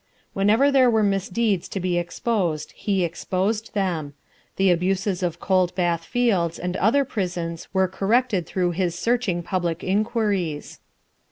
Whenever 0.33 0.71
there 0.71 0.89
were 0.89 1.03
misdeeds 1.03 1.69
to 1.69 1.79
be 1.79 1.95
exposed, 1.99 2.71
he 2.71 3.03
exposed 3.03 3.75
them. 3.75 4.15
The 4.55 4.71
abuses 4.71 5.21
of 5.21 5.39
Cold 5.39 5.75
Bath 5.75 6.05
Fields 6.05 6.57
and 6.57 6.75
other 6.77 7.05
prisons 7.05 7.67
were 7.71 7.87
corrected 7.87 8.47
through 8.47 8.71
his 8.71 8.97
searching 8.97 9.43
public 9.43 9.83
inquiries. 9.83 10.79